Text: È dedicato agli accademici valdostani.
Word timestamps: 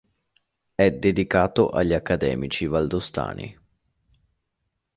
È 0.73 0.89
dedicato 0.91 1.69
agli 1.69 1.93
accademici 1.93 2.65
valdostani. 2.65 3.55